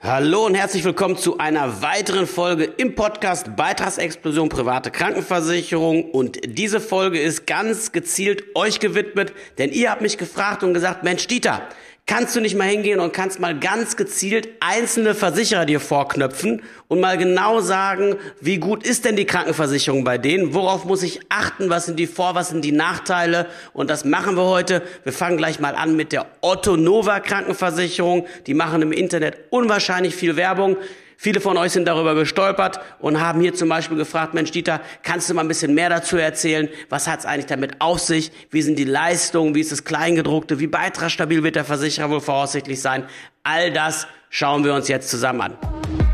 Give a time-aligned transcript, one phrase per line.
[0.00, 6.12] Hallo und herzlich willkommen zu einer weiteren Folge im Podcast Beitragsexplosion private Krankenversicherung.
[6.12, 11.02] Und diese Folge ist ganz gezielt euch gewidmet, denn ihr habt mich gefragt und gesagt,
[11.02, 11.68] Mensch, Dieter,
[12.08, 17.00] kannst du nicht mal hingehen und kannst mal ganz gezielt einzelne Versicherer dir vorknöpfen und
[17.00, 20.54] mal genau sagen, wie gut ist denn die Krankenversicherung bei denen?
[20.54, 21.68] Worauf muss ich achten?
[21.68, 23.46] Was sind die Vor-, was sind die Nachteile?
[23.74, 24.82] Und das machen wir heute.
[25.04, 28.26] Wir fangen gleich mal an mit der Otto Nova Krankenversicherung.
[28.46, 30.78] Die machen im Internet unwahrscheinlich viel Werbung.
[31.20, 35.28] Viele von euch sind darüber gestolpert und haben hier zum Beispiel gefragt, Mensch Dieter, kannst
[35.28, 36.68] du mal ein bisschen mehr dazu erzählen?
[36.90, 38.30] Was hat es eigentlich damit auf sich?
[38.52, 39.52] Wie sind die Leistungen?
[39.56, 40.60] Wie ist das Kleingedruckte?
[40.60, 43.02] Wie beitragsstabil wird der Versicherer wohl voraussichtlich sein?
[43.42, 46.07] All das schauen wir uns jetzt zusammen an.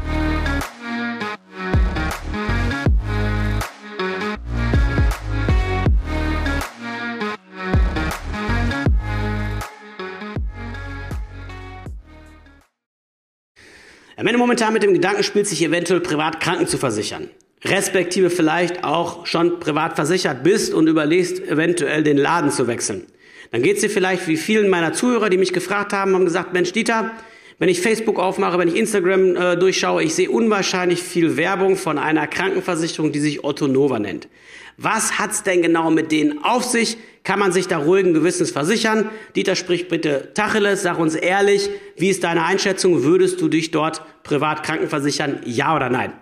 [14.24, 17.28] Wenn du momentan mit dem Gedanken spielst, sich eventuell privat kranken zu versichern,
[17.62, 23.04] respektive vielleicht auch schon privat versichert bist und überlegst, eventuell den Laden zu wechseln,
[23.52, 26.54] dann geht es dir vielleicht wie vielen meiner Zuhörer, die mich gefragt haben, haben gesagt,
[26.54, 27.10] Mensch Dieter,
[27.58, 31.98] wenn ich Facebook aufmache, wenn ich Instagram äh, durchschaue, ich sehe unwahrscheinlich viel Werbung von
[31.98, 34.28] einer Krankenversicherung, die sich Otto Nova nennt.
[34.76, 36.96] Was hat's denn genau mit denen auf sich?
[37.22, 39.08] Kann man sich da ruhigen Gewissens versichern?
[39.34, 43.02] Dieter, sprich bitte Tacheles, sag uns ehrlich, wie ist deine Einschätzung?
[43.02, 45.40] Würdest du dich dort privat krankenversichern?
[45.44, 46.12] Ja oder nein?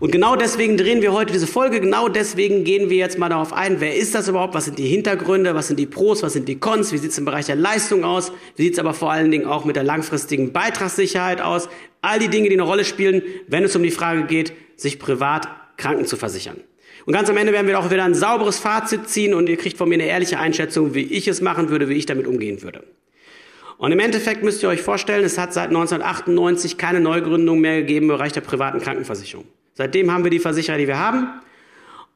[0.00, 3.52] Und genau deswegen drehen wir heute diese Folge, genau deswegen gehen wir jetzt mal darauf
[3.52, 6.48] ein, wer ist das überhaupt, was sind die Hintergründe, was sind die Pros, was sind
[6.48, 9.10] die Cons, wie sieht es im Bereich der Leistung aus, wie sieht es aber vor
[9.10, 11.68] allen Dingen auch mit der langfristigen Beitragssicherheit aus,
[12.00, 15.48] all die Dinge, die eine Rolle spielen, wenn es um die Frage geht, sich privat
[15.76, 16.58] kranken zu versichern.
[17.06, 19.78] Und ganz am Ende werden wir auch wieder ein sauberes Fazit ziehen und ihr kriegt
[19.78, 22.84] von mir eine ehrliche Einschätzung, wie ich es machen würde, wie ich damit umgehen würde.
[23.78, 28.06] Und im Endeffekt müsst ihr euch vorstellen, es hat seit 1998 keine Neugründung mehr gegeben
[28.06, 29.44] im Bereich der privaten Krankenversicherung.
[29.74, 31.28] Seitdem haben wir die Versicherer, die wir haben.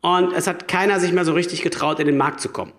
[0.01, 2.73] Und es hat keiner sich mehr so richtig getraut, in den Markt zu kommen.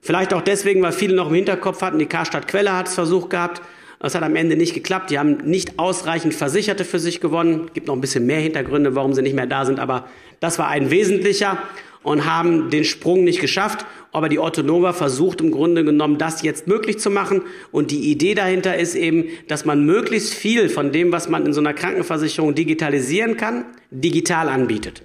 [0.00, 3.30] Vielleicht auch deswegen, weil viele noch im Hinterkopf hatten, die Karstadt Quelle hat es versucht
[3.30, 3.62] gehabt.
[4.04, 5.08] Das hat am Ende nicht geklappt.
[5.08, 7.70] Die haben nicht ausreichend Versicherte für sich gewonnen.
[7.72, 9.80] Gibt noch ein bisschen mehr Hintergründe, warum sie nicht mehr da sind.
[9.80, 10.06] Aber
[10.40, 11.56] das war ein wesentlicher
[12.02, 13.86] und haben den Sprung nicht geschafft.
[14.12, 17.40] Aber die Otto Nova versucht im Grunde genommen, das jetzt möglich zu machen.
[17.72, 21.54] Und die Idee dahinter ist eben, dass man möglichst viel von dem, was man in
[21.54, 25.02] so einer Krankenversicherung digitalisieren kann, digital anbietet.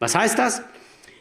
[0.00, 0.62] Was heißt das?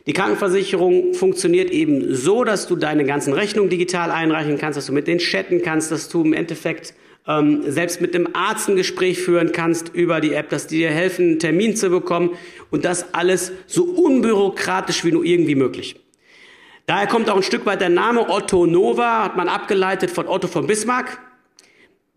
[0.07, 4.93] Die Krankenversicherung funktioniert eben so, dass du deine ganzen Rechnungen digital einreichen kannst, dass du
[4.93, 6.95] mit denen chatten kannst, dass du im Endeffekt
[7.29, 10.89] ähm, selbst mit einem Arzt ein Gespräch führen kannst über die App, dass die dir
[10.89, 12.31] helfen, einen Termin zu bekommen
[12.71, 15.95] und das alles so unbürokratisch wie nur irgendwie möglich.
[16.87, 20.47] Daher kommt auch ein Stück weit der Name Otto Nova, hat man abgeleitet von Otto
[20.47, 21.19] von Bismarck.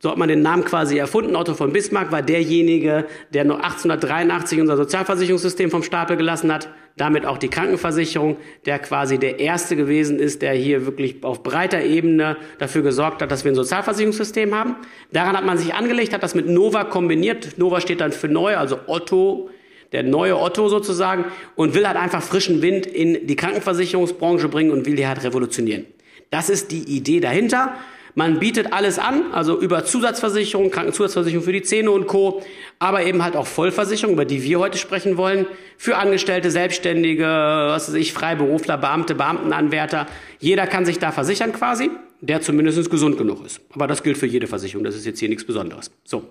[0.02, 1.36] So hat man den Namen quasi erfunden.
[1.36, 6.68] Otto von Bismarck war derjenige, der noch 1883 unser Sozialversicherungssystem vom Stapel gelassen hat.
[6.96, 8.36] Damit auch die Krankenversicherung,
[8.66, 13.30] der quasi der erste gewesen ist, der hier wirklich auf breiter Ebene dafür gesorgt hat,
[13.30, 14.74] dass wir ein Sozialversicherungssystem haben.
[15.12, 17.56] Daran hat man sich angelegt, hat das mit Nova kombiniert.
[17.56, 19.50] Nova steht dann für neu, also Otto
[19.92, 24.86] der neue Otto sozusagen, und will halt einfach frischen Wind in die Krankenversicherungsbranche bringen und
[24.86, 25.84] will die halt revolutionieren.
[26.30, 27.74] Das ist die Idee dahinter.
[28.14, 32.42] Man bietet alles an, also über Zusatzversicherung, Krankenzusatzversicherung für die Zähne und Co.,
[32.78, 35.46] aber eben halt auch Vollversicherung, über die wir heute sprechen wollen,
[35.78, 40.06] für Angestellte, Selbstständige, was weiß ich, Freiberufler, Beamte, Beamtenanwärter.
[40.40, 41.90] Jeder kann sich da versichern quasi,
[42.20, 43.60] der zumindest gesund genug ist.
[43.72, 45.90] Aber das gilt für jede Versicherung, das ist jetzt hier nichts Besonderes.
[46.04, 46.24] So.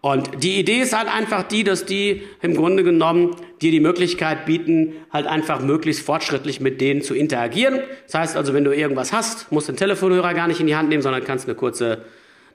[0.00, 4.46] Und die Idee ist halt einfach die, dass die im Grunde genommen dir die Möglichkeit
[4.46, 7.80] bieten, halt einfach möglichst fortschrittlich mit denen zu interagieren.
[8.06, 10.88] Das heißt also, wenn du irgendwas hast, musst den Telefonhörer gar nicht in die Hand
[10.88, 12.02] nehmen, sondern kannst eine kurze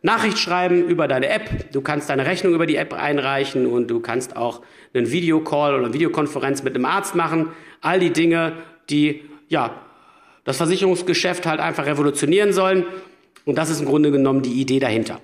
[0.02, 1.72] Nachricht schreiben über deine App.
[1.72, 4.62] Du kannst deine Rechnung über die App einreichen und du kannst auch
[4.94, 7.50] einen Videocall oder eine Videokonferenz mit einem Arzt machen.
[7.82, 8.54] All die Dinge,
[8.90, 9.82] die, ja,
[10.46, 12.86] das Versicherungsgeschäft halt einfach revolutionieren sollen.
[13.46, 15.22] Und das ist im Grunde genommen die Idee dahinter.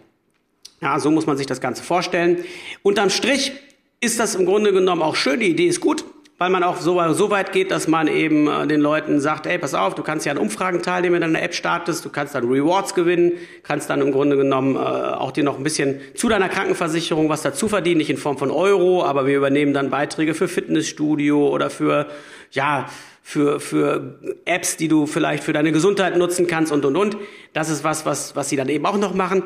[0.81, 2.43] Ja, so muss man sich das Ganze vorstellen.
[2.81, 3.53] Unterm Strich
[3.99, 5.39] ist das im Grunde genommen auch schön.
[5.39, 6.03] Die Idee ist gut,
[6.39, 9.59] weil man auch so, so weit geht, dass man eben äh, den Leuten sagt, ey,
[9.59, 12.33] pass auf, du kannst ja an Umfragen teilnehmen, wenn du eine App startest, du kannst
[12.33, 16.29] dann Rewards gewinnen, kannst dann im Grunde genommen äh, auch dir noch ein bisschen zu
[16.29, 20.33] deiner Krankenversicherung was dazu verdienen, nicht in Form von Euro, aber wir übernehmen dann Beiträge
[20.33, 22.07] für Fitnessstudio oder für,
[22.49, 22.89] ja,
[23.21, 27.17] für, für Apps, die du vielleicht für deine Gesundheit nutzen kannst und, und, und.
[27.53, 29.43] Das ist was, was, was sie dann eben auch noch machen.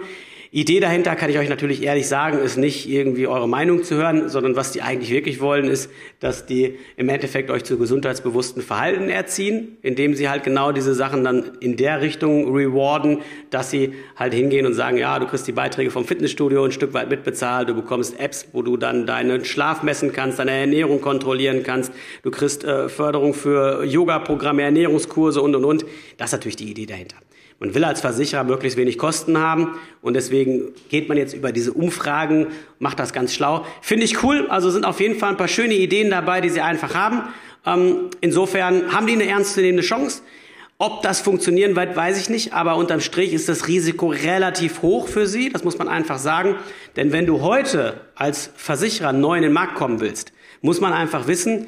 [0.56, 4.30] Idee dahinter, kann ich euch natürlich ehrlich sagen, ist nicht irgendwie eure Meinung zu hören,
[4.30, 5.92] sondern was die eigentlich wirklich wollen, ist,
[6.22, 11.26] dass die im Endeffekt euch zu gesundheitsbewussten Verhalten erziehen, indem sie halt genau diese Sachen
[11.26, 13.20] dann in der Richtung rewarden,
[13.50, 16.94] dass sie halt hingehen und sagen, ja, du kriegst die Beiträge vom Fitnessstudio ein Stück
[16.94, 21.64] weit mitbezahlt, du bekommst Apps, wo du dann deinen Schlaf messen kannst, deine Ernährung kontrollieren
[21.64, 21.92] kannst,
[22.24, 25.86] du kriegst äh, Förderung für Yoga-Programme, Ernährungskurse und, und, und.
[26.16, 27.18] Das ist natürlich die Idee dahinter.
[27.60, 31.72] Man will als Versicherer möglichst wenig Kosten haben und deswegen geht man jetzt über diese
[31.72, 32.48] Umfragen,
[32.80, 33.66] macht das ganz schlau.
[33.82, 36.60] Finde ich cool, also sind auf jeden Fall ein paar schöne Ideen dabei, die sie
[36.60, 37.24] einfach haben.
[37.66, 40.22] Ähm, insofern haben die eine ernstzunehmende Chance.
[40.78, 45.08] Ob das funktionieren wird, weiß ich nicht, aber unterm Strich ist das Risiko relativ hoch
[45.08, 46.56] für sie, das muss man einfach sagen.
[46.98, 51.28] Denn wenn du heute als Versicherer neu in den Markt kommen willst, muss man einfach
[51.28, 51.68] wissen,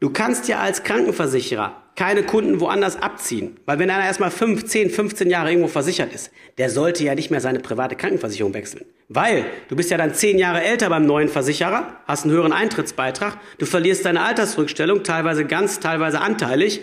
[0.00, 3.56] du kannst ja als Krankenversicherer keine Kunden woanders abziehen.
[3.66, 7.32] Weil wenn einer erstmal 5, 10, 15 Jahre irgendwo versichert ist, der sollte ja nicht
[7.32, 8.84] mehr seine private Krankenversicherung wechseln.
[9.08, 13.38] Weil du bist ja dann 10 Jahre älter beim neuen Versicherer, hast einen höheren Eintrittsbeitrag,
[13.58, 16.82] du verlierst deine Altersrückstellung, teilweise ganz, teilweise anteilig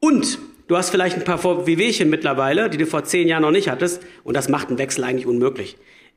[0.00, 3.68] und du hast vielleicht ein paar Wehwehchen mittlerweile, die du vor 10 Jahren noch nicht
[3.68, 5.76] hattest und das macht einen Wechsel eigentlich unmöglich.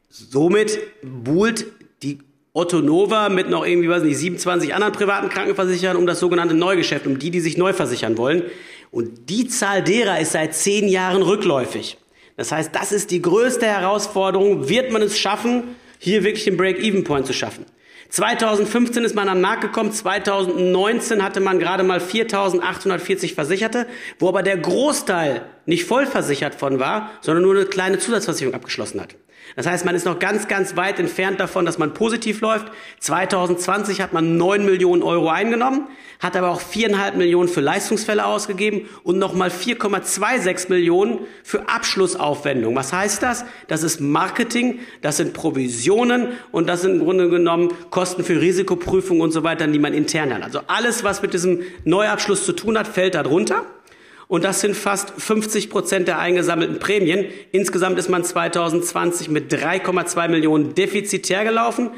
[0.10, 1.68] Somit buhlt
[2.01, 2.18] die
[2.55, 7.05] Otto Nova mit noch irgendwie, weiß nicht, 27 anderen privaten Krankenversicherern um das sogenannte Neugeschäft,
[7.05, 8.43] um die, die sich neu versichern wollen.
[8.91, 11.97] Und die Zahl derer ist seit zehn Jahren rückläufig.
[12.37, 14.69] Das heißt, das ist die größte Herausforderung.
[14.69, 17.65] Wird man es schaffen, hier wirklich den Break-Even-Point zu schaffen?
[18.07, 23.85] 2015 ist man an den Markt gekommen, 2019 hatte man gerade mal 4.840 Versicherte,
[24.17, 29.01] wo aber der Großteil nicht voll versichert von war, sondern nur eine kleine Zusatzversicherung abgeschlossen
[29.01, 29.15] hat.
[29.56, 32.71] Das heißt, man ist noch ganz, ganz weit entfernt davon, dass man positiv läuft.
[33.00, 35.88] 2020 hat man 9 Millionen Euro eingenommen,
[36.19, 42.75] hat aber auch 4,5 Millionen für Leistungsfälle ausgegeben und nochmal 4,26 Millionen für Abschlussaufwendungen.
[42.75, 43.45] Was heißt das?
[43.68, 49.21] Das ist Marketing, das sind Provisionen und das sind im Grunde genommen Kosten für Risikoprüfung
[49.21, 50.44] und so weiter, die man intern hat.
[50.44, 53.63] Also alles, was mit diesem Neuabschluss zu tun hat, fällt darunter.
[54.27, 57.25] Und das sind fast 50 Prozent der eingesammelten Prämien.
[57.51, 61.92] Insgesamt ist man 2020 mit 3,2 Millionen defizitär gelaufen.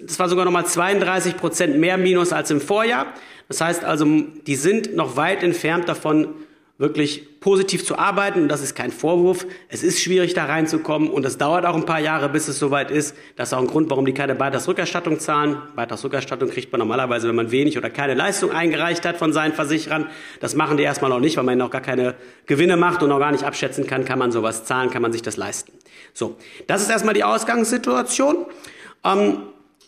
[0.00, 3.06] Das war sogar nochmal 32 Prozent mehr Minus als im Vorjahr.
[3.48, 4.06] Das heißt also,
[4.46, 6.34] die sind noch weit entfernt davon,
[6.80, 8.40] wirklich positiv zu arbeiten.
[8.42, 9.46] Und das ist kein Vorwurf.
[9.68, 11.10] Es ist schwierig, da reinzukommen.
[11.10, 13.14] Und es dauert auch ein paar Jahre, bis es soweit ist.
[13.36, 15.58] Das ist auch ein Grund, warum die keine Beitragsrückerstattung zahlen.
[15.76, 20.06] Beitragsrückerstattung kriegt man normalerweise, wenn man wenig oder keine Leistung eingereicht hat von seinen Versicherern.
[20.40, 22.14] Das machen die erstmal noch nicht, weil man noch gar keine
[22.46, 25.20] Gewinne macht und noch gar nicht abschätzen kann, kann man sowas zahlen, kann man sich
[25.20, 25.72] das leisten.
[26.14, 26.38] So.
[26.66, 28.46] Das ist erstmal die Ausgangssituation.
[29.04, 29.36] Ähm,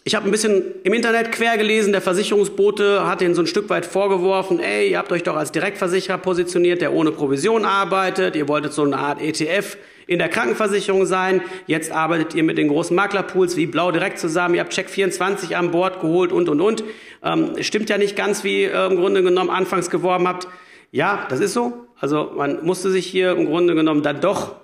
[0.05, 3.71] ich habe ein bisschen im Internet quer gelesen, der Versicherungsbote hat ihnen so ein Stück
[3.71, 8.49] weit vorgeworfen, ey, ihr habt euch doch als Direktversicherer positioniert, der ohne Provision arbeitet, ihr
[8.49, 9.77] wolltet so eine Art ETF
[10.09, 14.57] in der Krankenversicherung sein, jetzt arbeitet ihr mit den großen Maklerpools wie Blau direkt zusammen,
[14.57, 16.83] ihr habt Check24 an Bord geholt und, und, und.
[17.23, 20.49] Ähm, stimmt ja nicht ganz, wie ihr im Grunde genommen anfangs geworben habt.
[20.91, 21.87] Ja, das ist so.
[22.01, 24.57] Also man musste sich hier im Grunde genommen dann doch,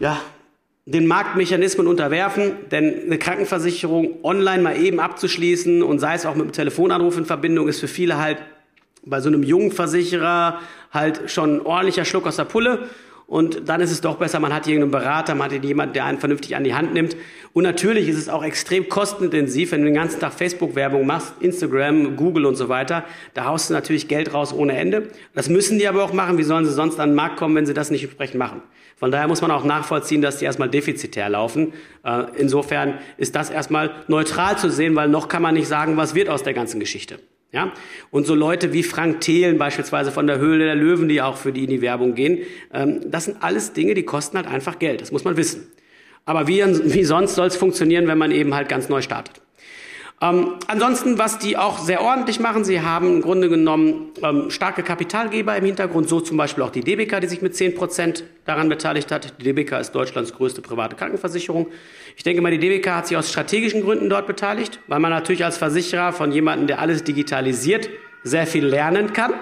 [0.00, 0.18] ja,
[0.90, 6.44] den Marktmechanismen unterwerfen, denn eine Krankenversicherung online mal eben abzuschließen und sei es auch mit
[6.44, 8.38] einem Telefonanruf in Verbindung, ist für viele halt
[9.04, 12.88] bei so einem jungen Versicherer halt schon ein ordentlicher Schluck aus der Pulle.
[13.26, 16.18] Und dann ist es doch besser, man hat irgendeinen Berater, man hat jemanden, der einen
[16.18, 17.14] vernünftig an die Hand nimmt.
[17.52, 22.16] Und natürlich ist es auch extrem kostenintensiv, wenn du den ganzen Tag Facebook-Werbung machst, Instagram,
[22.16, 23.04] Google und so weiter.
[23.34, 25.08] Da haust du natürlich Geld raus ohne Ende.
[25.34, 26.38] Das müssen die aber auch machen.
[26.38, 28.62] Wie sollen sie sonst an den Markt kommen, wenn sie das nicht entsprechend machen?
[28.98, 31.72] Von daher muss man auch nachvollziehen, dass die erstmal defizitär laufen.
[32.04, 36.14] Äh, insofern ist das erstmal neutral zu sehen, weil noch kann man nicht sagen, was
[36.14, 37.20] wird aus der ganzen Geschichte.
[37.52, 37.72] Ja?
[38.10, 41.52] Und so Leute wie Frank Thelen beispielsweise von der Höhle der Löwen, die auch für
[41.52, 42.40] die in die Werbung gehen,
[42.74, 45.00] ähm, das sind alles Dinge, die kosten halt einfach Geld.
[45.00, 45.68] Das muss man wissen.
[46.24, 49.40] Aber wie, wie sonst soll es funktionieren, wenn man eben halt ganz neu startet?
[50.20, 54.82] Ähm, ansonsten, was die auch sehr ordentlich machen, sie haben im Grunde genommen ähm, starke
[54.82, 58.68] Kapitalgeber im Hintergrund, so zum Beispiel auch die DBK, die sich mit 10 Prozent daran
[58.68, 59.34] beteiligt hat.
[59.40, 61.68] Die DBK ist Deutschlands größte private Krankenversicherung.
[62.16, 65.44] Ich denke mal, die DBK hat sich aus strategischen Gründen dort beteiligt, weil man natürlich
[65.44, 67.88] als Versicherer von jemandem, der alles digitalisiert,
[68.24, 69.34] sehr viel lernen kann.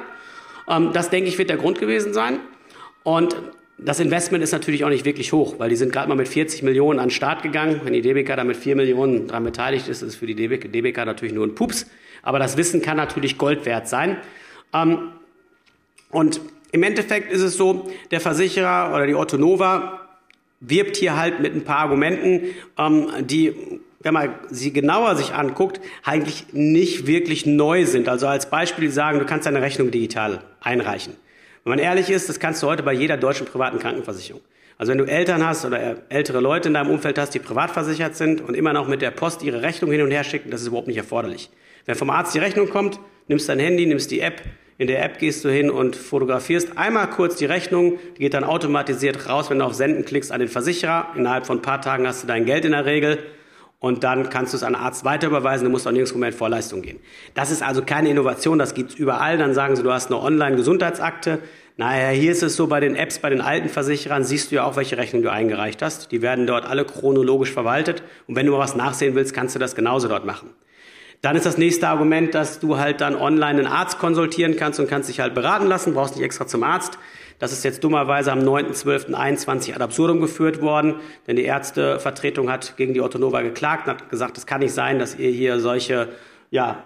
[0.68, 2.38] Ähm, das, denke ich, wird der Grund gewesen sein.
[3.02, 3.34] Und
[3.78, 6.62] das Investment ist natürlich auch nicht wirklich hoch, weil die sind gerade mal mit 40
[6.62, 7.80] Millionen an den Start gegangen.
[7.84, 11.04] Wenn die DBK da mit 4 Millionen daran beteiligt ist, ist es für die DBK,
[11.04, 11.86] natürlich nur ein Pups.
[12.22, 14.16] Aber das Wissen kann natürlich Gold wert sein.
[14.72, 15.12] Ähm,
[16.10, 16.40] und
[16.72, 19.38] im Endeffekt ist es so, der Versicherer oder die Otto
[20.60, 23.54] wirbt hier halt mit ein paar Argumenten, ähm, die,
[24.00, 28.08] wenn man sie genauer sich anguckt, eigentlich nicht wirklich neu sind.
[28.08, 31.14] Also als Beispiel sagen, du kannst deine Rechnung digital einreichen.
[31.66, 34.40] Wenn man ehrlich ist, das kannst du heute bei jeder deutschen privaten Krankenversicherung.
[34.78, 38.14] Also wenn du Eltern hast oder ältere Leute in deinem Umfeld hast, die privat versichert
[38.14, 40.68] sind und immer noch mit der Post ihre Rechnung hin und her schicken, das ist
[40.68, 41.50] überhaupt nicht erforderlich.
[41.84, 44.42] Wenn vom Arzt die Rechnung kommt, nimmst dein Handy, nimmst die App,
[44.78, 48.44] in der App gehst du hin und fotografierst einmal kurz die Rechnung, die geht dann
[48.44, 51.08] automatisiert raus, wenn du auf Senden klickst an den Versicherer.
[51.16, 53.18] Innerhalb von ein paar Tagen hast du dein Geld in der Regel
[53.78, 56.30] und dann kannst du es an einen Arzt weiter überweisen, du musst auch nirgendwo mehr
[56.30, 56.98] in Vorleistung gehen.
[57.34, 59.36] Das ist also keine Innovation, das gibt's überall.
[59.36, 61.40] Dann sagen sie, du hast eine Online-Gesundheitsakte.
[61.76, 64.64] Naja, hier ist es so, bei den Apps, bei den alten Versicherern siehst du ja
[64.64, 66.10] auch, welche Rechnung du eingereicht hast.
[66.10, 68.02] Die werden dort alle chronologisch verwaltet.
[68.26, 70.48] Und wenn du mal was nachsehen willst, kannst du das genauso dort machen.
[71.20, 74.88] Dann ist das nächste Argument, dass du halt dann online einen Arzt konsultieren kannst und
[74.88, 76.98] kannst dich halt beraten lassen, brauchst nicht extra zum Arzt.
[77.38, 82.94] Das ist jetzt dummerweise am 9.12.21 ad absurdum geführt worden, denn die Ärztevertretung hat gegen
[82.94, 86.08] die Ottonova geklagt und hat gesagt, es kann nicht sein, dass ihr hier solche,
[86.50, 86.84] ja,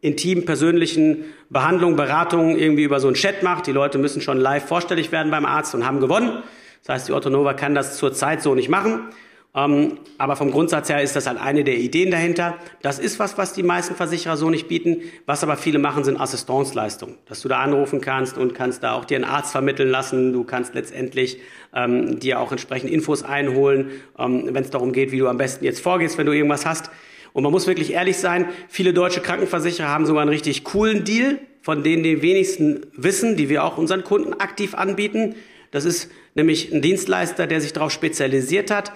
[0.00, 3.66] intim persönlichen Behandlungen, Beratungen irgendwie über so einen Chat macht.
[3.66, 6.42] Die Leute müssen schon live vorstellig werden beim Arzt und haben gewonnen.
[6.84, 9.08] Das heißt, die Ottonova kann das zurzeit so nicht machen.
[9.56, 12.58] Ähm, aber vom Grundsatz her ist das halt eine der Ideen dahinter.
[12.82, 15.00] Das ist was, was die meisten Versicherer so nicht bieten.
[15.24, 17.16] Was aber viele machen, sind Assistenzleistungen.
[17.24, 20.34] Dass du da anrufen kannst und kannst da auch dir einen Arzt vermitteln lassen.
[20.34, 21.38] Du kannst letztendlich
[21.74, 25.64] ähm, dir auch entsprechend Infos einholen, ähm, wenn es darum geht, wie du am besten
[25.64, 26.90] jetzt vorgehst, wenn du irgendwas hast.
[27.32, 31.38] Und man muss wirklich ehrlich sein, viele deutsche Krankenversicherer haben sogar einen richtig coolen Deal,
[31.62, 35.34] von denen die wenigsten wissen, die wir auch unseren Kunden aktiv anbieten.
[35.70, 38.92] Das ist nämlich ein Dienstleister, der sich darauf spezialisiert hat,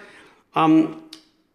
[0.54, 0.96] ähm,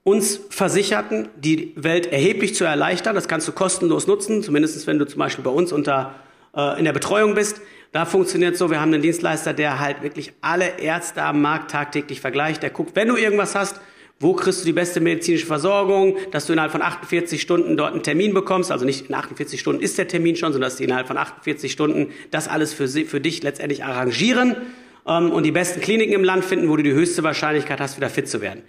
[0.03, 3.15] uns Versicherten die Welt erheblich zu erleichtern.
[3.15, 6.13] Das kannst du kostenlos nutzen, zumindest wenn du zum Beispiel bei uns unter,
[6.55, 7.59] äh, in der Betreuung bist.
[7.91, 12.21] Da funktioniert so, wir haben einen Dienstleister, der halt wirklich alle Ärzte am Markt tagtäglich
[12.21, 12.61] vergleicht.
[12.61, 13.79] Der guckt, wenn du irgendwas hast,
[14.19, 18.03] wo kriegst du die beste medizinische Versorgung, dass du innerhalb von 48 Stunden dort einen
[18.03, 18.71] Termin bekommst.
[18.71, 21.71] Also nicht in 48 Stunden ist der Termin schon, sondern dass die innerhalb von 48
[21.71, 24.55] Stunden das alles für, sie, für dich letztendlich arrangieren
[25.05, 28.09] ähm, und die besten Kliniken im Land finden, wo du die höchste Wahrscheinlichkeit hast, wieder
[28.09, 28.63] fit zu werden.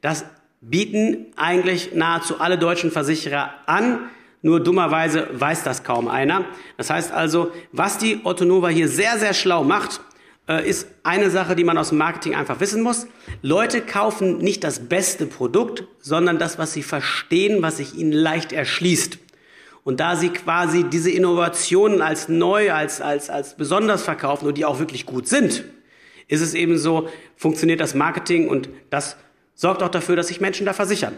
[0.00, 0.24] Das
[0.60, 4.00] bieten eigentlich nahezu alle deutschen Versicherer an.
[4.42, 6.44] Nur dummerweise weiß das kaum einer.
[6.76, 10.00] Das heißt also, was die Ottonova hier sehr, sehr schlau macht,
[10.48, 13.06] äh, ist eine Sache, die man aus dem Marketing einfach wissen muss.
[13.42, 18.52] Leute kaufen nicht das beste Produkt, sondern das, was sie verstehen, was sich ihnen leicht
[18.52, 19.18] erschließt.
[19.84, 24.64] Und da sie quasi diese Innovationen als neu, als, als, als besonders verkaufen und die
[24.64, 25.64] auch wirklich gut sind,
[26.28, 29.16] ist es eben so, funktioniert das Marketing und das
[29.54, 31.16] sorgt auch dafür, dass sich Menschen da versichern.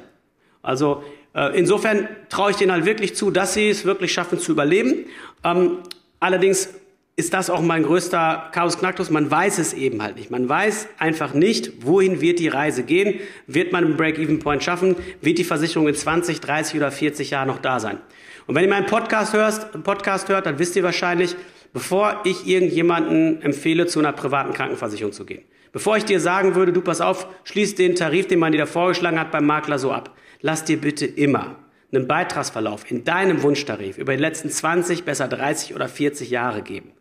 [0.62, 4.52] Also äh, insofern traue ich denen halt wirklich zu, dass sie es wirklich schaffen zu
[4.52, 5.06] überleben.
[5.44, 5.78] Ähm,
[6.20, 6.70] allerdings
[7.16, 9.10] ist das auch mein größter Chaos Knacktus.
[9.10, 10.30] Man weiß es eben halt nicht.
[10.30, 13.20] Man weiß einfach nicht, wohin wird die Reise gehen.
[13.46, 14.96] Wird man einen Break-Even-Point schaffen?
[15.20, 17.98] Wird die Versicherung in 20, 30 oder 40 Jahren noch da sein?
[18.46, 21.36] Und wenn ihr meinen Podcast hörst, Podcast hört, dann wisst ihr wahrscheinlich,
[21.74, 25.42] bevor ich irgendjemanden empfehle, zu einer privaten Krankenversicherung zu gehen.
[25.72, 28.66] Bevor ich dir sagen würde, du pass auf, schließ den Tarif, den man dir da
[28.66, 30.16] vorgeschlagen hat beim Makler so ab.
[30.40, 31.56] Lass dir bitte immer
[31.92, 36.92] einen Beitragsverlauf in deinem Wunschtarif über die letzten 20, besser 30 oder 40 Jahre geben.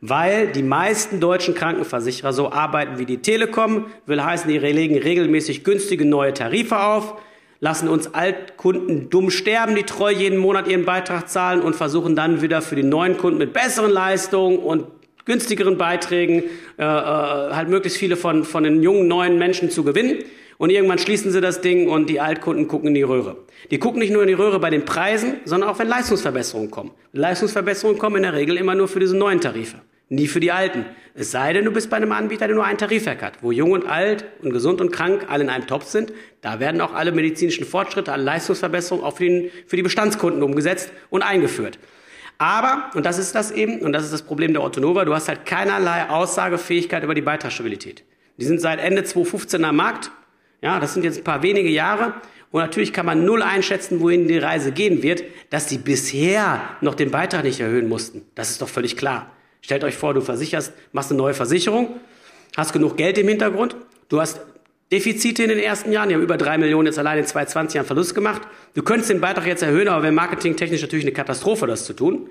[0.00, 5.64] Weil die meisten deutschen Krankenversicherer so arbeiten wie die Telekom, will heißen, die legen regelmäßig
[5.64, 7.20] günstige neue Tarife auf,
[7.66, 12.40] lassen uns Altkunden dumm sterben, die treu jeden Monat ihren Beitrag zahlen und versuchen dann
[12.40, 14.84] wieder für die neuen Kunden mit besseren Leistungen und
[15.24, 16.44] günstigeren Beiträgen
[16.78, 20.18] äh, äh, halt möglichst viele von, von den jungen, neuen Menschen zu gewinnen.
[20.58, 23.36] Und irgendwann schließen sie das Ding und die Altkunden gucken in die Röhre.
[23.72, 26.92] Die gucken nicht nur in die Röhre bei den Preisen, sondern auch wenn Leistungsverbesserungen kommen.
[27.14, 30.84] Leistungsverbesserungen kommen in der Regel immer nur für diese neuen Tarife, nie für die alten.
[31.14, 33.72] Es sei denn, du bist bei einem Anbieter, der nur einen Tarifwerk hat, wo jung
[33.72, 36.12] und alt und gesund und krank alle in einem Topf sind.
[36.42, 40.92] Da werden auch alle medizinischen Fortschritte, alle Leistungsverbesserungen auch für, den, für die Bestandskunden umgesetzt
[41.10, 41.78] und eingeführt.
[42.38, 45.28] Aber, und das ist das eben, und das ist das Problem der Ottonova, du hast
[45.28, 48.04] halt keinerlei Aussagefähigkeit über die Beitragsstabilität.
[48.36, 50.10] Die sind seit Ende 2015 am Markt.
[50.60, 52.14] Ja, das sind jetzt ein paar wenige Jahre.
[52.50, 56.94] Und natürlich kann man null einschätzen, wohin die Reise gehen wird, dass die bisher noch
[56.94, 58.22] den Beitrag nicht erhöhen mussten.
[58.34, 59.30] Das ist doch völlig klar.
[59.66, 61.98] Stellt euch vor, du versicherst, machst eine neue Versicherung,
[62.56, 63.74] hast genug Geld im Hintergrund,
[64.08, 64.40] du hast
[64.92, 66.08] Defizite in den ersten Jahren.
[66.08, 68.42] Die haben über drei Millionen jetzt allein in 2020 Jahren Verlust gemacht.
[68.74, 72.28] Du könntest den Beitrag jetzt erhöhen, aber wäre marketingtechnisch natürlich eine Katastrophe, das zu tun.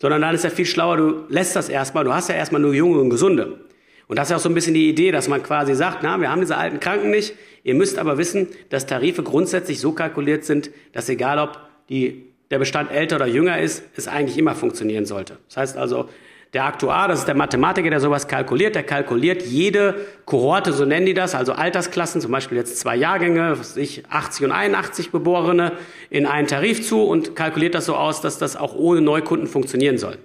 [0.00, 2.02] Sondern dann ist ja viel schlauer, du lässt das erstmal.
[2.02, 3.60] Du hast ja erstmal nur Junge und Gesunde.
[4.08, 6.20] Und das ist ja auch so ein bisschen die Idee, dass man quasi sagt, na,
[6.20, 7.36] wir haben diese alten Kranken nicht.
[7.62, 12.58] Ihr müsst aber wissen, dass Tarife grundsätzlich so kalkuliert sind, dass egal ob die, der
[12.58, 15.38] Bestand älter oder jünger ist, es eigentlich immer funktionieren sollte.
[15.46, 16.08] Das heißt also,
[16.52, 19.94] der Aktuar, das ist der Mathematiker, der sowas kalkuliert, der kalkuliert jede
[20.26, 24.52] Kohorte, so nennen die das, also Altersklassen, zum Beispiel jetzt zwei Jahrgänge, ich 80 und
[24.52, 25.72] 81 Geborene,
[26.10, 29.96] in einen Tarif zu und kalkuliert das so aus, dass das auch ohne Neukunden funktionieren
[29.96, 30.18] soll.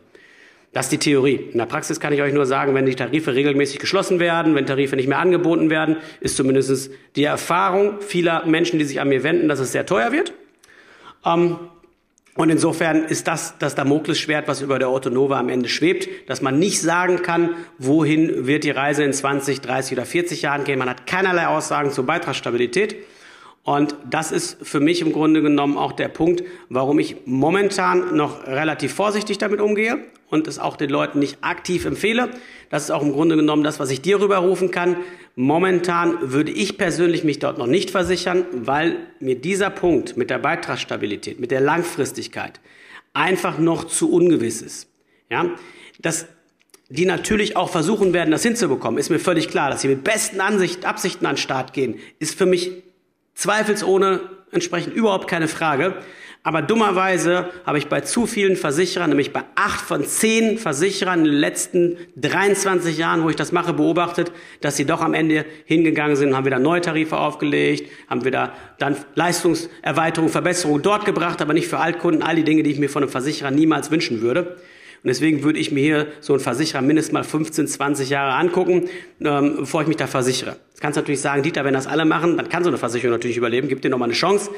[0.74, 1.36] Das ist die Theorie.
[1.36, 4.66] In der Praxis kann ich euch nur sagen, wenn die Tarife regelmäßig geschlossen werden, wenn
[4.66, 9.24] Tarife nicht mehr angeboten werden, ist zumindest die Erfahrung vieler Menschen, die sich an mir
[9.24, 10.34] wenden, dass es sehr teuer wird.
[11.26, 11.58] Ähm,
[12.38, 16.60] und insofern ist das das Damoklesschwert, was über der Autonova am Ende schwebt, dass man
[16.60, 20.78] nicht sagen kann, wohin wird die Reise in 20, 30 oder 40 Jahren gehen.
[20.78, 22.96] Man hat keinerlei Aussagen zur Beitragsstabilität.
[23.68, 28.48] Und das ist für mich im Grunde genommen auch der Punkt, warum ich momentan noch
[28.48, 32.30] relativ vorsichtig damit umgehe und es auch den Leuten nicht aktiv empfehle.
[32.70, 34.96] Das ist auch im Grunde genommen das, was ich dir rüberrufen kann.
[35.36, 40.38] Momentan würde ich persönlich mich dort noch nicht versichern, weil mir dieser Punkt mit der
[40.38, 42.62] Beitragsstabilität, mit der Langfristigkeit
[43.12, 44.88] einfach noch zu ungewiss ist.
[45.30, 45.46] Ja,
[46.00, 46.28] das
[46.90, 49.70] die natürlich auch versuchen werden, das hinzubekommen, ist mir völlig klar.
[49.70, 52.72] Dass sie mit besten Ansicht, Absichten an den Start gehen, ist für mich
[53.38, 55.94] Zweifelsohne entsprechend überhaupt keine Frage.
[56.42, 61.26] Aber dummerweise habe ich bei zu vielen Versicherern, nämlich bei acht von zehn Versicherern in
[61.26, 66.16] den letzten 23 Jahren, wo ich das mache, beobachtet, dass sie doch am Ende hingegangen
[66.16, 71.68] sind, haben wieder neue Tarife aufgelegt, haben wieder dann Leistungserweiterung, Verbesserung dort gebracht, aber nicht
[71.68, 74.58] für Altkunden, all die Dinge, die ich mir von einem Versicherer niemals wünschen würde.
[75.04, 78.90] Und deswegen würde ich mir hier so einen Versicherer mindestens mal 15, 20 Jahre angucken,
[79.22, 80.58] ähm, bevor ich mich da versichere.
[80.70, 83.14] Jetzt kannst du natürlich sagen, Dieter, wenn das alle machen, dann kann so eine Versicherung
[83.14, 84.52] natürlich überleben, gib dir nochmal eine Chance.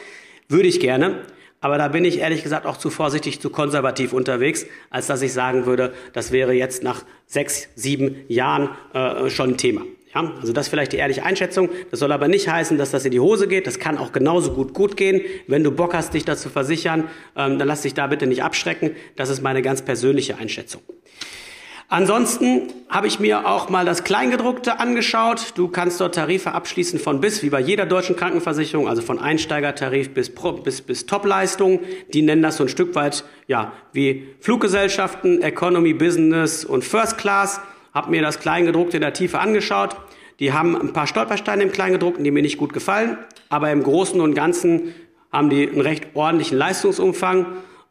[0.48, 1.22] Würde ich gerne.
[1.62, 5.34] Aber da bin ich ehrlich gesagt auch zu vorsichtig, zu konservativ unterwegs, als dass ich
[5.34, 9.82] sagen würde, das wäre jetzt nach sechs, sieben Jahren äh, schon ein Thema.
[10.14, 11.70] Ja, also das ist vielleicht die ehrliche Einschätzung.
[11.92, 13.68] Das soll aber nicht heißen, dass das in die Hose geht.
[13.68, 15.22] Das kann auch genauso gut gut gehen.
[15.48, 18.44] Wenn du Bock hast, dich das zu versichern, ähm, dann lass dich da bitte nicht
[18.44, 18.96] abschrecken.
[19.16, 20.82] Das ist meine ganz persönliche Einschätzung.
[21.92, 25.54] Ansonsten habe ich mir auch mal das Kleingedruckte angeschaut.
[25.56, 30.14] Du kannst dort Tarife abschließen von bis, wie bei jeder deutschen Krankenversicherung, also von Einsteigertarif
[30.14, 30.32] bis,
[30.64, 31.80] bis, bis Topleistung.
[32.14, 37.60] Die nennen das so ein Stück weit, ja, wie Fluggesellschaften, Economy, Business und First Class
[37.94, 39.96] habe mir das Kleingedruckte in der Tiefe angeschaut.
[40.40, 43.18] Die haben ein paar Stolpersteine im Kleingedruckten, die mir nicht gut gefallen,
[43.50, 44.94] aber im Großen und Ganzen
[45.32, 47.46] haben die einen recht ordentlichen Leistungsumfang.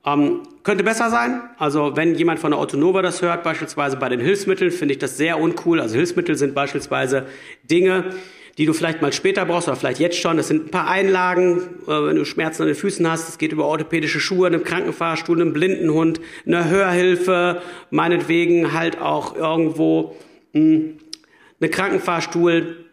[0.05, 1.41] Ähm, könnte besser sein.
[1.59, 5.17] Also wenn jemand von der Autonova das hört, beispielsweise bei den Hilfsmitteln, finde ich das
[5.17, 5.81] sehr uncool.
[5.81, 7.27] Also Hilfsmittel sind beispielsweise
[7.65, 8.15] Dinge,
[8.59, 10.37] die du vielleicht mal später brauchst oder vielleicht jetzt schon.
[10.37, 13.29] Das sind ein paar Einlagen, äh, wenn du Schmerzen an den Füßen hast.
[13.29, 20.17] Es geht über orthopädische Schuhe, einen Krankenfahrstuhl, einen Blindenhund, eine Hörhilfe, meinetwegen halt auch irgendwo
[20.53, 20.99] mh, hm,
[21.61, 22.85] eine Krankenfahrstuhl,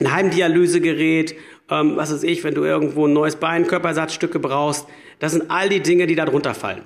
[0.00, 1.34] ein Heimdialysegerät,
[1.68, 4.86] ähm, was weiß ich, wenn du irgendwo ein neues Bein, Körperersatzstücke brauchst.
[5.18, 6.82] Das sind all die Dinge, die da drunter fallen.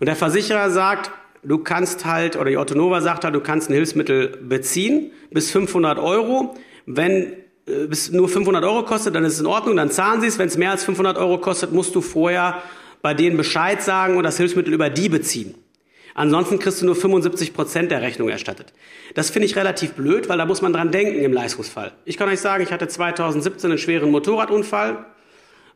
[0.00, 1.10] Und der Versicherer sagt,
[1.42, 5.98] du kannst halt, oder die Autonova sagt halt, du kannst ein Hilfsmittel beziehen bis 500
[5.98, 6.54] Euro.
[6.86, 7.32] Wenn
[7.66, 10.38] äh, es nur 500 Euro kostet, dann ist es in Ordnung, dann zahlen sie es.
[10.38, 12.62] Wenn es mehr als 500 Euro kostet, musst du vorher
[13.02, 15.54] bei denen Bescheid sagen und das Hilfsmittel über die beziehen.
[16.14, 18.72] Ansonsten kriegst du nur 75 Prozent der Rechnung erstattet.
[19.14, 21.92] Das finde ich relativ blöd, weil da muss man dran denken im Leistungsfall.
[22.04, 25.06] Ich kann euch sagen, ich hatte 2017 einen schweren Motorradunfall,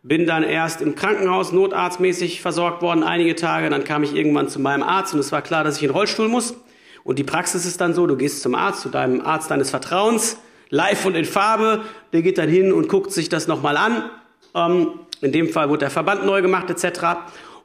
[0.04, 3.68] bin dann erst im Krankenhaus notarztmäßig versorgt worden, einige Tage.
[3.68, 5.96] Dann kam ich irgendwann zu meinem Arzt und es war klar, dass ich in den
[5.96, 6.54] Rollstuhl muss.
[7.02, 10.38] Und die Praxis ist dann so, du gehst zum Arzt, zu deinem Arzt deines Vertrauens,
[10.70, 11.82] live und in Farbe.
[12.12, 14.10] Der geht dann hin und guckt sich das nochmal an.
[14.54, 17.00] Ähm, in dem Fall wurde der Verband neu gemacht etc.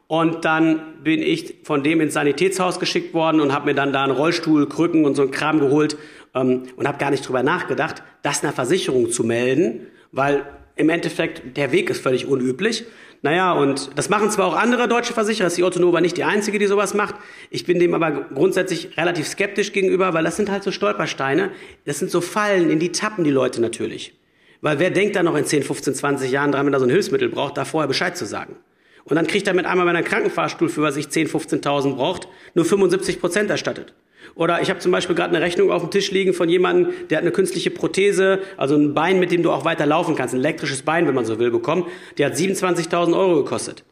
[0.08, 4.04] Und dann bin ich von dem ins Sanitätshaus geschickt worden und habe mir dann da
[4.04, 5.98] einen Rollstuhl, Krücken und so einen Kram geholt
[6.34, 11.58] ähm, und habe gar nicht drüber nachgedacht, das einer Versicherung zu melden, weil im Endeffekt
[11.58, 12.86] der Weg ist völlig unüblich.
[13.22, 16.26] Naja, und das machen zwar auch andere deutsche Versicherer, ist die Otto Nova nicht die
[16.26, 17.16] einzige, die sowas macht.
[17.50, 21.52] Ich bin dem aber grundsätzlich relativ skeptisch gegenüber, weil das sind halt so Stolpersteine.
[21.86, 24.14] Das sind so Fallen, in die tappen die Leute natürlich.
[24.60, 26.92] Weil wer denkt da noch in 10, 15, 20 Jahren dran, wenn er so ein
[26.92, 28.58] Hilfsmittel braucht, da vorher Bescheid zu sagen?
[29.06, 31.96] Und dann kriegt er mit einmal, wenn er einen Krankenfahrstuhl für was ich 10, 15.000
[31.96, 33.94] braucht, nur 75 Prozent erstattet.
[34.36, 37.18] Oder ich habe zum Beispiel gerade eine Rechnung auf dem Tisch liegen von jemandem, der
[37.18, 40.40] hat eine künstliche Prothese, also ein Bein, mit dem du auch weiter laufen kannst, ein
[40.40, 41.86] elektrisches Bein, wenn man so will, bekommen.
[42.18, 43.84] Der hat 27.000 Euro gekostet.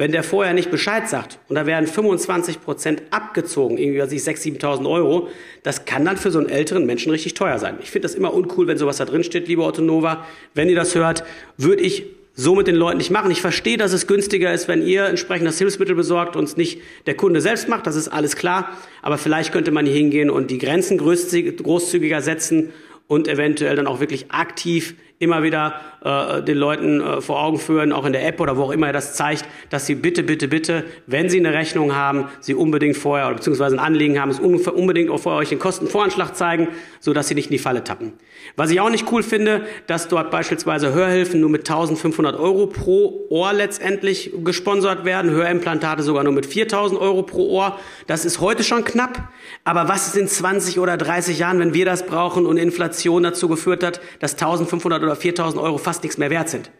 [0.00, 4.22] Wenn der vorher nicht Bescheid sagt und da werden 25 Prozent abgezogen, irgendwie was ich
[4.22, 5.28] 6.000, 7.000 Euro,
[5.62, 7.76] das kann dann für so einen älteren Menschen richtig teuer sein.
[7.82, 10.24] Ich finde das immer uncool, wenn sowas da drin steht, liebe Otto Nova.
[10.54, 11.22] Wenn ihr das hört,
[11.58, 13.30] würde ich so mit den Leuten nicht machen.
[13.30, 16.80] Ich verstehe, dass es günstiger ist, wenn ihr entsprechend das Hilfsmittel besorgt und es nicht
[17.06, 17.86] der Kunde selbst macht.
[17.86, 18.76] Das ist alles klar.
[19.02, 22.72] Aber vielleicht könnte man hier hingehen und die Grenzen großzügiger setzen
[23.08, 27.92] und eventuell dann auch wirklich aktiv immer wieder äh, den Leuten äh, vor Augen führen,
[27.92, 30.48] auch in der App oder wo auch immer er das zeigt, dass sie bitte, bitte,
[30.48, 34.40] bitte, wenn sie eine Rechnung haben, sie unbedingt vorher oder beziehungsweise ein Anliegen haben, es
[34.40, 36.68] unbedingt auch vorher euch den Kostenvoranschlag zeigen,
[37.00, 38.14] so dass sie nicht in die Falle tappen.
[38.56, 43.26] Was ich auch nicht cool finde, dass dort beispielsweise Hörhilfen nur mit 1500 Euro pro
[43.28, 47.78] Ohr letztendlich gesponsert werden, Hörimplantate sogar nur mit 4000 Euro pro Ohr.
[48.06, 49.28] Das ist heute schon knapp.
[49.64, 53.48] Aber was ist in 20 oder 30 Jahren, wenn wir das brauchen und Inflation dazu
[53.48, 56.70] geführt hat, dass 1500 oder 4000 Euro fast nichts mehr wert sind?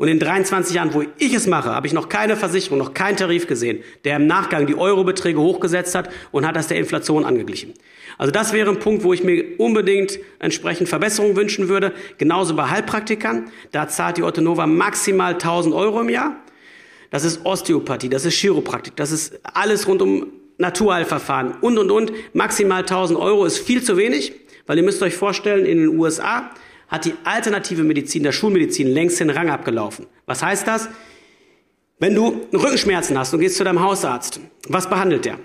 [0.00, 3.18] Und in 23 Jahren, wo ich es mache, habe ich noch keine Versicherung, noch keinen
[3.18, 7.74] Tarif gesehen, der im Nachgang die Eurobeträge hochgesetzt hat und hat das der Inflation angeglichen.
[8.16, 11.92] Also das wäre ein Punkt, wo ich mir unbedingt entsprechend Verbesserungen wünschen würde.
[12.16, 13.50] Genauso bei Heilpraktikern.
[13.72, 16.36] Da zahlt die Ottonova maximal 1000 Euro im Jahr.
[17.10, 22.12] Das ist Osteopathie, das ist Chiropraktik, das ist alles rund um Naturheilverfahren und, und, und.
[22.34, 24.32] Maximal 1000 Euro ist viel zu wenig,
[24.66, 26.50] weil ihr müsst euch vorstellen, in den USA
[26.90, 30.06] hat die alternative Medizin, der Schulmedizin, längst den Rang abgelaufen.
[30.26, 30.88] Was heißt das?
[31.98, 35.38] Wenn du Rückenschmerzen hast und gehst zu deinem Hausarzt, was behandelt der?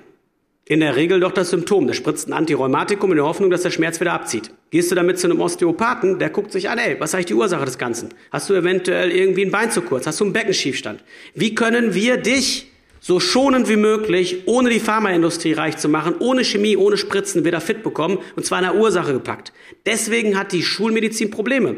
[0.67, 1.86] In der Regel doch das Symptom.
[1.86, 4.49] Der spritzt ein Antirheumatikum in der Hoffnung, dass der Schmerz wieder abzieht.
[4.71, 7.34] Gehst du damit zu einem Osteopathen, der guckt sich an, ey, was ist eigentlich die
[7.36, 8.10] Ursache des Ganzen?
[8.31, 10.08] Hast du eventuell irgendwie ein Bein zu kurz?
[10.08, 11.03] Hast du einen Beckenschiefstand?
[11.36, 12.71] Wie können wir dich
[13.06, 17.62] so schonend wie möglich, ohne die Pharmaindustrie reich zu machen, ohne Chemie, ohne Spritzen wieder
[17.62, 19.54] fit bekommen und zwar in der Ursache gepackt.
[19.86, 21.76] Deswegen hat die Schulmedizin Probleme,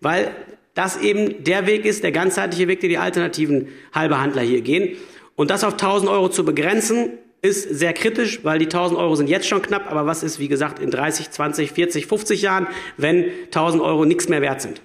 [0.00, 0.30] weil
[0.74, 4.96] das eben der Weg ist, der ganzheitliche Weg, den die alternativen Heilbehandler hier gehen.
[5.34, 7.10] Und das auf 1000 Euro zu begrenzen,
[7.42, 10.46] ist sehr kritisch, weil die 1000 Euro sind jetzt schon knapp, aber was ist, wie
[10.46, 14.80] gesagt, in 30, 20, 40, 50 Jahren, wenn 1000 Euro nichts mehr wert sind?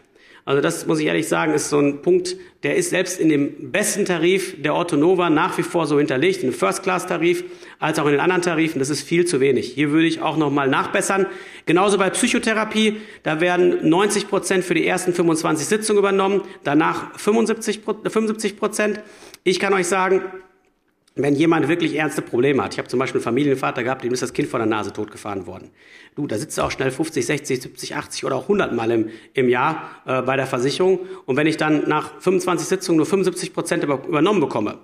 [0.45, 3.71] Also das muss ich ehrlich sagen, ist so ein Punkt, der ist selbst in dem
[3.71, 7.45] besten Tarif der Otto Nova nach wie vor so hinterlegt, in dem First-Class-Tarif,
[7.79, 8.79] als auch in den anderen Tarifen.
[8.79, 9.71] Das ist viel zu wenig.
[9.73, 11.27] Hier würde ich auch nochmal nachbessern.
[11.65, 17.81] Genauso bei Psychotherapie, da werden 90 Prozent für die ersten 25 Sitzungen übernommen, danach 75
[18.57, 18.99] Prozent.
[19.45, 20.23] Ich kann euch sagen,
[21.15, 24.23] wenn jemand wirklich ernste Probleme hat, ich habe zum Beispiel einen Familienvater gehabt, dem ist
[24.23, 25.69] das Kind vor der Nase totgefahren worden.
[26.15, 29.09] Du, da sitzt du auch schnell 50, 60, 70, 80 oder auch 100 Mal im,
[29.33, 31.01] im Jahr äh, bei der Versicherung.
[31.25, 34.79] Und wenn ich dann nach 25 Sitzungen nur 75 Prozent über, übernommen bekomme,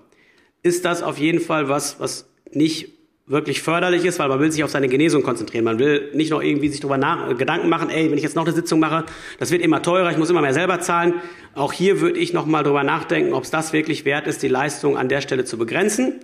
[0.62, 2.99] ist das auf jeden Fall was, was nicht
[3.30, 5.64] wirklich förderlich ist, weil man will sich auf seine Genesung konzentrieren.
[5.64, 8.36] Man will nicht noch irgendwie sich darüber nach, äh, Gedanken machen, ey, wenn ich jetzt
[8.36, 9.06] noch eine Sitzung mache,
[9.38, 11.14] das wird immer teurer, ich muss immer mehr selber zahlen.
[11.54, 14.48] Auch hier würde ich noch mal drüber nachdenken, ob es das wirklich wert ist, die
[14.48, 16.16] Leistung an der Stelle zu begrenzen.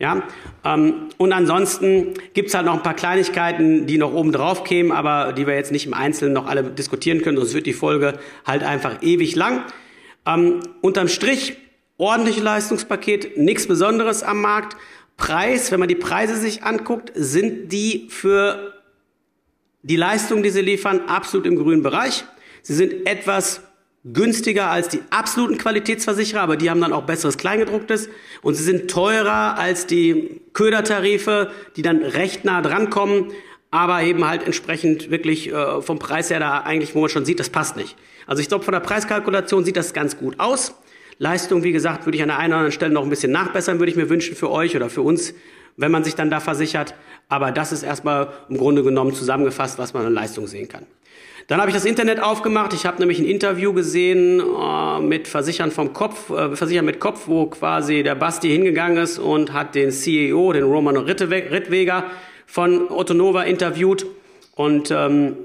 [0.00, 0.22] Ja,
[0.64, 5.34] ähm, und ansonsten gibt's halt noch ein paar Kleinigkeiten, die noch oben drauf kämen, aber
[5.34, 8.62] die wir jetzt nicht im Einzelnen noch alle diskutieren können, sonst wird die Folge halt
[8.62, 9.62] einfach ewig lang.
[10.26, 11.58] Ähm, unterm Strich,
[11.98, 14.74] ordentliche Leistungspaket, nichts Besonderes am Markt.
[15.20, 18.74] Preis, wenn man die Preise sich anguckt, sind die für
[19.82, 22.24] die Leistung, die sie liefern, absolut im grünen Bereich.
[22.62, 23.60] Sie sind etwas
[24.02, 28.08] günstiger als die absoluten Qualitätsversicherer, aber die haben dann auch besseres Kleingedrucktes
[28.40, 33.30] und sie sind teurer als die Ködertarife, die dann recht nah drankommen,
[33.70, 37.40] aber eben halt entsprechend wirklich äh, vom Preis her da eigentlich, wo man schon sieht,
[37.40, 37.94] das passt nicht.
[38.26, 40.74] Also ich glaube, von der Preiskalkulation sieht das ganz gut aus.
[41.20, 43.78] Leistung, wie gesagt, würde ich an der einen oder anderen Stelle noch ein bisschen nachbessern,
[43.78, 45.34] würde ich mir wünschen für euch oder für uns,
[45.76, 46.94] wenn man sich dann da versichert.
[47.28, 50.86] Aber das ist erstmal im Grunde genommen zusammengefasst, was man an Leistung sehen kann.
[51.46, 52.72] Dann habe ich das Internet aufgemacht.
[52.72, 57.26] Ich habe nämlich ein Interview gesehen äh, mit Versichern vom Kopf, äh, Versichern mit Kopf,
[57.26, 62.04] wo quasi der Basti hingegangen ist und hat den CEO, den Roman Rittweger
[62.46, 64.06] von Otto Nova interviewt.
[64.54, 65.36] Und ähm,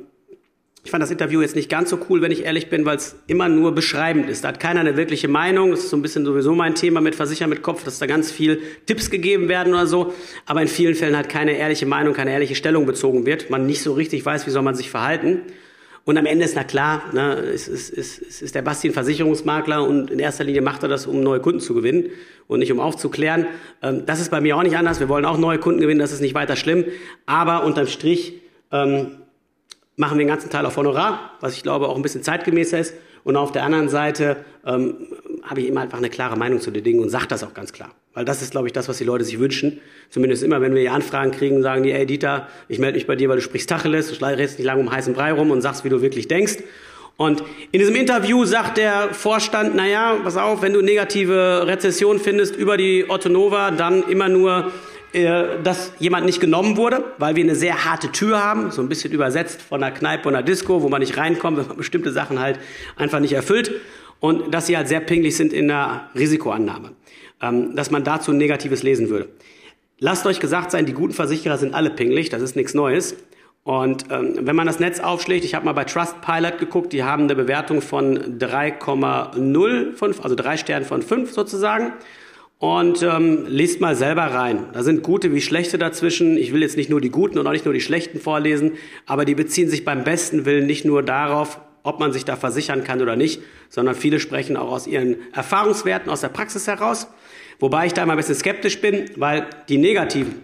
[0.85, 3.15] ich fand das Interview jetzt nicht ganz so cool, wenn ich ehrlich bin, weil es
[3.25, 4.43] immer nur beschreibend ist.
[4.43, 5.71] Da hat keiner eine wirkliche Meinung.
[5.71, 8.31] Das ist so ein bisschen sowieso mein Thema mit Versichern mit Kopf, dass da ganz
[8.31, 10.13] viel Tipps gegeben werden oder so.
[10.45, 13.49] Aber in vielen Fällen halt keine ehrliche Meinung, keine ehrliche Stellung bezogen wird.
[13.49, 15.41] Man nicht so richtig weiß, wie soll man sich verhalten.
[16.03, 19.83] Und am Ende ist na klar, ne, ist, es, es ist der Basti ein Versicherungsmakler
[19.83, 22.11] und in erster Linie macht er das, um neue Kunden zu gewinnen
[22.45, 23.47] und nicht um aufzuklären.
[23.81, 24.99] Ähm, das ist bei mir auch nicht anders.
[24.99, 26.85] Wir wollen auch neue Kunden gewinnen, das ist nicht weiter schlimm.
[27.25, 28.33] Aber unterm Strich
[28.71, 29.17] ähm,
[29.97, 32.93] machen wir den ganzen Teil auf Honorar, was ich glaube auch ein bisschen zeitgemäßer ist.
[33.23, 35.07] Und auf der anderen Seite ähm,
[35.43, 37.73] habe ich immer einfach eine klare Meinung zu den Dingen und sage das auch ganz
[37.73, 37.89] klar.
[38.13, 39.79] Weil das ist, glaube ich, das, was die Leute sich wünschen.
[40.09, 43.15] Zumindest immer, wenn wir hier Anfragen kriegen, sagen die, ey Dieter, ich melde mich bei
[43.15, 45.83] dir, weil du sprichst Tacheles, du redest nicht lange um heißen Brei rum und sagst,
[45.83, 46.57] wie du wirklich denkst.
[47.17, 52.55] Und in diesem Interview sagt der Vorstand, naja, pass auf, wenn du negative Rezession findest
[52.55, 54.71] über die Otto Nova, dann immer nur
[55.63, 59.13] dass jemand nicht genommen wurde, weil wir eine sehr harte Tür haben, so ein bisschen
[59.13, 62.39] übersetzt von einer Kneipe und einer Disco, wo man nicht reinkommt, wenn man bestimmte Sachen
[62.39, 62.59] halt
[62.97, 63.71] einfach nicht erfüllt
[64.19, 66.91] und dass sie halt sehr pingelig sind in der Risikoannahme,
[67.41, 69.29] ähm, dass man dazu Negatives lesen würde.
[69.99, 73.15] Lasst euch gesagt sein, die guten Versicherer sind alle pingelig, das ist nichts Neues.
[73.63, 77.23] Und ähm, wenn man das Netz aufschlägt, ich habe mal bei Trustpilot geguckt, die haben
[77.23, 81.93] eine Bewertung von 3,05, also drei Sternen von fünf sozusagen.
[82.57, 84.69] Und ähm, liest mal selber rein.
[84.73, 86.37] Da sind gute wie schlechte dazwischen.
[86.37, 88.73] Ich will jetzt nicht nur die guten und auch nicht nur die schlechten vorlesen,
[89.05, 92.83] aber die beziehen sich beim besten Willen nicht nur darauf, ob man sich da versichern
[92.83, 97.07] kann oder nicht, sondern viele sprechen auch aus ihren Erfahrungswerten, aus der Praxis heraus.
[97.59, 100.41] Wobei ich da immer ein bisschen skeptisch bin, weil die negativen,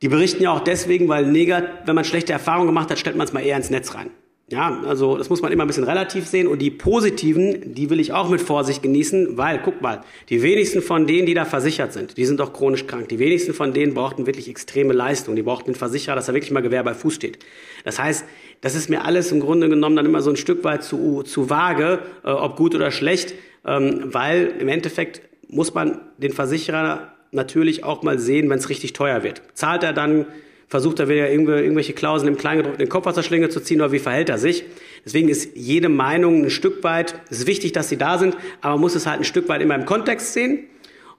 [0.00, 3.26] die berichten ja auch deswegen, weil negat wenn man schlechte Erfahrungen gemacht hat, stellt man
[3.26, 4.10] es mal eher ins Netz rein.
[4.50, 6.46] Ja, also das muss man immer ein bisschen relativ sehen.
[6.46, 10.80] Und die positiven, die will ich auch mit Vorsicht genießen, weil, guck mal, die wenigsten
[10.80, 13.10] von denen, die da versichert sind, die sind doch chronisch krank.
[13.10, 15.36] Die wenigsten von denen brauchten wirklich extreme Leistung.
[15.36, 17.40] Die brauchten einen Versicherer, dass er wirklich mal Gewehr bei Fuß steht.
[17.84, 18.24] Das heißt,
[18.62, 21.50] das ist mir alles im Grunde genommen dann immer so ein Stück weit zu, zu
[21.50, 23.34] vage, äh, ob gut oder schlecht,
[23.66, 28.94] ähm, weil im Endeffekt muss man den Versicherer natürlich auch mal sehen, wenn es richtig
[28.94, 29.42] teuer wird.
[29.52, 30.24] Zahlt er dann,
[30.68, 34.38] versucht er wieder irgendwelche Klauseln im Kleingedruckten in Schlinge zu ziehen oder wie verhält er
[34.38, 34.64] sich?
[35.04, 38.74] Deswegen ist jede Meinung ein Stück weit, es ist wichtig, dass sie da sind, aber
[38.74, 40.66] man muss es halt ein Stück weit immer im Kontext sehen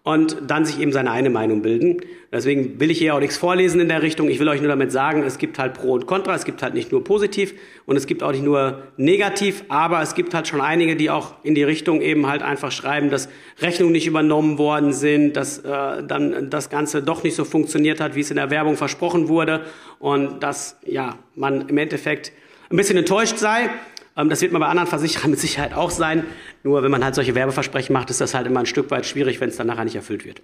[0.04, 2.02] und dann sich eben seine eine Meinung bilden.
[2.32, 4.30] Deswegen will ich hier auch nichts vorlesen in der Richtung.
[4.30, 6.36] Ich will euch nur damit sagen, es gibt halt Pro und Contra.
[6.36, 7.54] Es gibt halt nicht nur positiv
[7.86, 11.34] und es gibt auch nicht nur negativ, aber es gibt halt schon einige, die auch
[11.44, 13.30] in die Richtung eben halt einfach schreiben, dass
[13.62, 18.16] Rechnungen nicht übernommen worden sind, dass äh, dann das Ganze doch nicht so funktioniert hat,
[18.16, 19.66] wie es in der Werbung versprochen wurde
[19.98, 22.32] und dass ja man im Endeffekt
[22.72, 23.70] ein bisschen enttäuscht sei.
[24.19, 26.25] Ähm, das wird man bei anderen Versicherern mit Sicherheit auch sein.
[26.63, 29.39] Nur wenn man halt solche Werbeversprechen macht, ist das halt immer ein Stück weit schwierig,
[29.39, 30.41] wenn es dann nachher nicht erfüllt wird.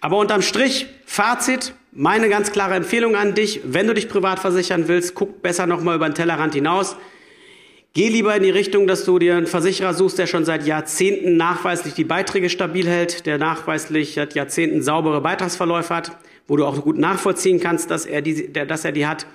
[0.00, 4.88] Aber unterm Strich, Fazit, meine ganz klare Empfehlung an dich, wenn du dich privat versichern
[4.88, 6.96] willst, guck besser nochmal über den Tellerrand hinaus.
[7.92, 11.36] Geh lieber in die Richtung, dass du dir einen Versicherer suchst, der schon seit Jahrzehnten
[11.36, 16.80] nachweislich die Beiträge stabil hält, der nachweislich seit Jahrzehnten saubere Beitragsverläufe hat, wo du auch
[16.82, 19.26] gut nachvollziehen kannst, dass er die, dass er die hat.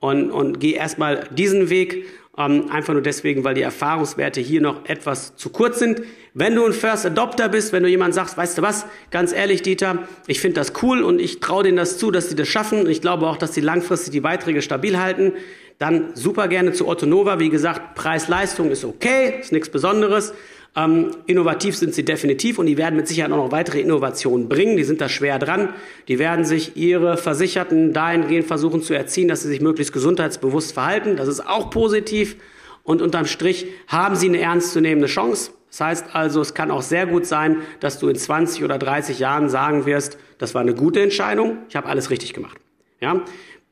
[0.00, 4.86] Und, und geh erstmal diesen Weg ähm, einfach nur deswegen, weil die Erfahrungswerte hier noch
[4.86, 6.02] etwas zu kurz sind.
[6.34, 9.62] Wenn du ein First Adopter bist, wenn du jemand sagst, weißt du was, ganz ehrlich,
[9.62, 12.88] Dieter, ich finde das cool und ich traue denen das zu, dass sie das schaffen.
[12.90, 15.32] Ich glaube auch, dass sie langfristig die Beiträge stabil halten.
[15.78, 17.38] Dann super gerne zu Otto Nova.
[17.38, 20.34] Wie gesagt, Preis-Leistung ist okay, ist nichts Besonderes.
[20.76, 24.76] Ähm, innovativ sind sie definitiv und die werden mit Sicherheit auch noch weitere Innovationen bringen.
[24.76, 25.68] Die sind da schwer dran.
[26.08, 31.16] Die werden sich ihre Versicherten dahingehend versuchen zu erziehen, dass sie sich möglichst gesundheitsbewusst verhalten.
[31.16, 32.36] Das ist auch positiv.
[32.82, 35.52] Und unterm Strich haben sie eine ernstzunehmende Chance.
[35.70, 39.18] Das heißt also, es kann auch sehr gut sein, dass du in 20 oder 30
[39.18, 42.58] Jahren sagen wirst, das war eine gute Entscheidung, ich habe alles richtig gemacht.
[43.00, 43.22] Ja?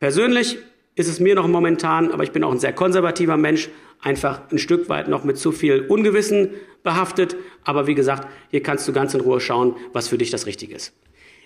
[0.00, 0.58] Persönlich
[0.94, 3.68] ist es mir noch momentan, aber ich bin auch ein sehr konservativer Mensch,
[4.00, 6.50] einfach ein Stück weit noch mit zu viel Ungewissen
[6.82, 7.36] behaftet.
[7.64, 10.74] Aber wie gesagt, hier kannst du ganz in Ruhe schauen, was für dich das Richtige
[10.74, 10.92] ist.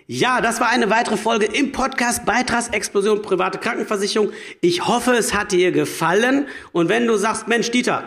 [0.09, 4.30] Ja, das war eine weitere Folge im Podcast Beitragsexplosion private Krankenversicherung.
[4.61, 6.46] Ich hoffe, es hat dir gefallen.
[6.72, 8.04] Und wenn du sagst, Mensch, Dieter,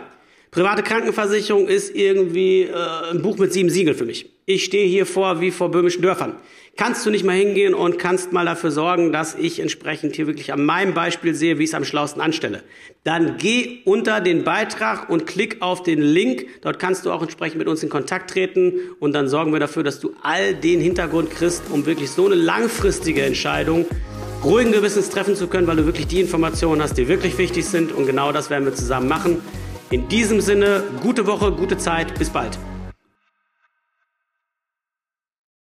[0.49, 4.29] private Krankenversicherung ist irgendwie äh, ein Buch mit sieben Siegeln für mich.
[4.45, 6.35] Ich stehe hier vor wie vor böhmischen Dörfern
[6.79, 10.53] kannst du nicht mal hingehen und kannst mal dafür sorgen, dass ich entsprechend hier wirklich
[10.53, 12.63] an meinem Beispiel sehe, wie ich es am schlausten anstelle.
[13.03, 16.45] Dann geh unter den Beitrag und klick auf den Link.
[16.61, 19.83] Dort kannst du auch entsprechend mit uns in Kontakt treten und dann sorgen wir dafür,
[19.83, 23.85] dass du all den Hintergrund kriegst, um wirklich so eine langfristige Entscheidung
[24.45, 27.91] ruhigen Gewissens treffen zu können, weil du wirklich die Informationen hast, die wirklich wichtig sind
[27.91, 29.41] und genau das werden wir zusammen machen.
[29.89, 32.57] In diesem Sinne, gute Woche, gute Zeit, bis bald.